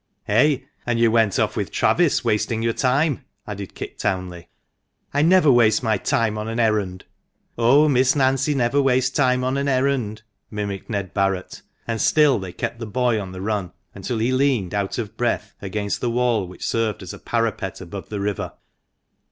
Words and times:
"Eh! 0.27 0.57
and 0.83 0.99
you 0.99 1.11
went 1.11 1.37
off 1.37 1.55
with 1.55 1.69
Travis, 1.69 2.25
wasting 2.25 2.63
your 2.63 2.73
time!" 2.73 3.23
added 3.47 3.75
Kit 3.75 3.99
Townley." 3.99 4.49
I 5.13 5.21
never 5.21 5.51
waste 5.51 5.83
my 5.83 5.97
time 5.99 6.39
on 6.39 6.47
an 6.47 6.59
errand."" 6.59 7.05
Oh! 7.59 7.87
Miss 7.87 8.15
Nancy 8.15 8.55
never 8.55 8.81
wastes 8.81 9.15
time 9.15 9.43
on 9.43 9.57
an 9.57 9.67
errand," 9.67 10.23
mimicked 10.49 10.89
Ned 10.89 11.13
Barret; 11.13 11.61
and 11.87 12.01
still 12.01 12.39
they 12.39 12.51
kept 12.51 12.79
the 12.79 12.87
boy 12.87 13.19
on 13.21 13.31
the 13.31 13.41
run, 13.41 13.73
until 13.93 14.17
he 14.17 14.31
leaned, 14.31 14.73
out 14.73 14.97
of 14.97 15.15
breath, 15.17 15.53
against 15.61 16.01
the 16.01 16.09
wall 16.09 16.47
which 16.47 16.65
served 16.65 17.03
as 17.03 17.13
a 17.13 17.19
parapet 17.19 17.79
above 17.79 18.09
the 18.09 18.19
river. 18.19 18.53